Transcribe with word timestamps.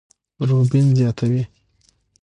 روبين 0.49 0.95
زياتوي، 0.95 1.43